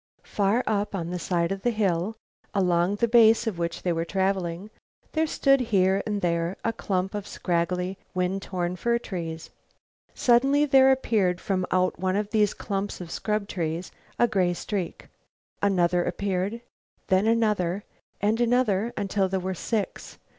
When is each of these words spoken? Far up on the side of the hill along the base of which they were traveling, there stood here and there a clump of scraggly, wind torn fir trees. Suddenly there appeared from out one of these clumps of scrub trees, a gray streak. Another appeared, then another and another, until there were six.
Far 0.25 0.63
up 0.65 0.95
on 0.95 1.11
the 1.11 1.19
side 1.19 1.51
of 1.51 1.61
the 1.61 1.69
hill 1.69 2.15
along 2.55 2.95
the 2.95 3.07
base 3.07 3.45
of 3.45 3.59
which 3.59 3.83
they 3.83 3.93
were 3.93 4.03
traveling, 4.03 4.71
there 5.11 5.27
stood 5.27 5.59
here 5.59 6.01
and 6.07 6.21
there 6.21 6.57
a 6.65 6.73
clump 6.73 7.13
of 7.13 7.27
scraggly, 7.27 7.99
wind 8.15 8.41
torn 8.41 8.75
fir 8.75 8.97
trees. 8.97 9.51
Suddenly 10.15 10.65
there 10.65 10.91
appeared 10.91 11.39
from 11.39 11.67
out 11.69 11.99
one 11.99 12.15
of 12.15 12.31
these 12.31 12.55
clumps 12.55 12.99
of 12.99 13.11
scrub 13.11 13.47
trees, 13.47 13.91
a 14.17 14.27
gray 14.27 14.55
streak. 14.55 15.07
Another 15.61 16.03
appeared, 16.03 16.61
then 17.09 17.27
another 17.27 17.83
and 18.19 18.41
another, 18.41 18.93
until 18.97 19.29
there 19.29 19.39
were 19.39 19.53
six. 19.53 20.17